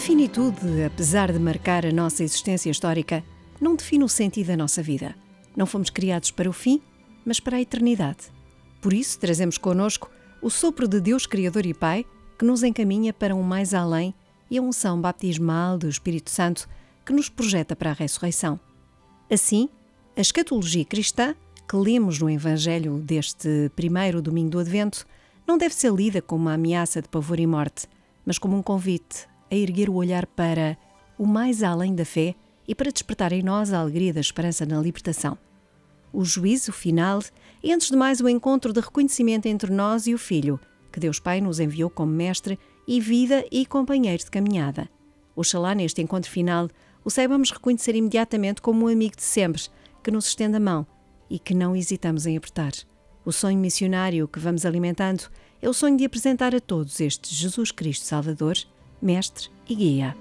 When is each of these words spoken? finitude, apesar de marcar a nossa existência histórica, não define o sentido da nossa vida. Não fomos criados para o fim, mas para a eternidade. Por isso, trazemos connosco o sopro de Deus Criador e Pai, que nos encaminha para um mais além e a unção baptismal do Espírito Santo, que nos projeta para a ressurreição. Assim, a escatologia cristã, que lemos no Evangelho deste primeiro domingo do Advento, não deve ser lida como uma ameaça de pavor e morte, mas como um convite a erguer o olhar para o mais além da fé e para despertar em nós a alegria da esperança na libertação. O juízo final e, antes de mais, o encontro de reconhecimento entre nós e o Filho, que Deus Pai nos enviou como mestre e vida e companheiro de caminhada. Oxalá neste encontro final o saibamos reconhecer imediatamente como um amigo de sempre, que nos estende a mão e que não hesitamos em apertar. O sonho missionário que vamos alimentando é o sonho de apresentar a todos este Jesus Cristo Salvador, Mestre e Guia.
finitude, 0.00 0.82
apesar 0.82 1.30
de 1.30 1.38
marcar 1.38 1.84
a 1.84 1.92
nossa 1.92 2.24
existência 2.24 2.70
histórica, 2.70 3.22
não 3.60 3.76
define 3.76 4.02
o 4.02 4.08
sentido 4.08 4.46
da 4.46 4.56
nossa 4.56 4.82
vida. 4.82 5.14
Não 5.54 5.66
fomos 5.66 5.90
criados 5.90 6.30
para 6.30 6.48
o 6.48 6.54
fim, 6.54 6.80
mas 7.24 7.38
para 7.38 7.58
a 7.58 7.60
eternidade. 7.60 8.32
Por 8.80 8.94
isso, 8.94 9.18
trazemos 9.18 9.58
connosco 9.58 10.10
o 10.40 10.48
sopro 10.48 10.88
de 10.88 11.00
Deus 11.02 11.26
Criador 11.26 11.66
e 11.66 11.74
Pai, 11.74 12.06
que 12.38 12.46
nos 12.46 12.62
encaminha 12.62 13.12
para 13.12 13.34
um 13.34 13.42
mais 13.42 13.74
além 13.74 14.14
e 14.50 14.56
a 14.56 14.62
unção 14.62 14.98
baptismal 14.98 15.76
do 15.76 15.86
Espírito 15.86 16.30
Santo, 16.30 16.66
que 17.04 17.12
nos 17.12 17.28
projeta 17.28 17.76
para 17.76 17.90
a 17.90 17.94
ressurreição. 17.94 18.58
Assim, 19.30 19.68
a 20.16 20.20
escatologia 20.22 20.84
cristã, 20.84 21.34
que 21.68 21.76
lemos 21.76 22.18
no 22.18 22.30
Evangelho 22.30 22.96
deste 23.00 23.70
primeiro 23.76 24.22
domingo 24.22 24.50
do 24.50 24.60
Advento, 24.60 25.06
não 25.46 25.58
deve 25.58 25.74
ser 25.74 25.92
lida 25.92 26.22
como 26.22 26.44
uma 26.44 26.54
ameaça 26.54 27.02
de 27.02 27.08
pavor 27.08 27.38
e 27.38 27.46
morte, 27.46 27.86
mas 28.24 28.38
como 28.38 28.56
um 28.56 28.62
convite 28.62 29.29
a 29.50 29.54
erguer 29.54 29.88
o 29.90 29.94
olhar 29.94 30.26
para 30.26 30.76
o 31.18 31.26
mais 31.26 31.62
além 31.62 31.94
da 31.94 32.04
fé 32.04 32.34
e 32.66 32.74
para 32.74 32.92
despertar 32.92 33.32
em 33.32 33.42
nós 33.42 33.72
a 33.72 33.80
alegria 33.80 34.12
da 34.12 34.20
esperança 34.20 34.64
na 34.64 34.80
libertação. 34.80 35.36
O 36.12 36.24
juízo 36.24 36.72
final 36.72 37.20
e, 37.62 37.72
antes 37.72 37.90
de 37.90 37.96
mais, 37.96 38.20
o 38.20 38.28
encontro 38.28 38.72
de 38.72 38.80
reconhecimento 38.80 39.46
entre 39.46 39.72
nós 39.72 40.06
e 40.06 40.14
o 40.14 40.18
Filho, 40.18 40.58
que 40.92 41.00
Deus 41.00 41.18
Pai 41.18 41.40
nos 41.40 41.60
enviou 41.60 41.90
como 41.90 42.12
mestre 42.12 42.58
e 42.86 43.00
vida 43.00 43.44
e 43.50 43.66
companheiro 43.66 44.22
de 44.24 44.30
caminhada. 44.30 44.88
Oxalá 45.36 45.74
neste 45.74 46.02
encontro 46.02 46.30
final 46.30 46.68
o 47.04 47.10
saibamos 47.10 47.50
reconhecer 47.50 47.94
imediatamente 47.94 48.60
como 48.60 48.84
um 48.84 48.88
amigo 48.88 49.16
de 49.16 49.22
sempre, 49.22 49.62
que 50.02 50.10
nos 50.10 50.26
estende 50.26 50.56
a 50.56 50.60
mão 50.60 50.86
e 51.28 51.38
que 51.38 51.54
não 51.54 51.74
hesitamos 51.74 52.26
em 52.26 52.36
apertar. 52.36 52.72
O 53.24 53.32
sonho 53.32 53.58
missionário 53.58 54.26
que 54.26 54.38
vamos 54.38 54.66
alimentando 54.66 55.24
é 55.62 55.68
o 55.68 55.72
sonho 55.72 55.96
de 55.96 56.04
apresentar 56.04 56.54
a 56.54 56.60
todos 56.60 57.00
este 57.00 57.34
Jesus 57.34 57.70
Cristo 57.70 58.04
Salvador, 58.04 58.56
Mestre 59.00 59.48
e 59.68 59.74
Guia. 59.74 60.16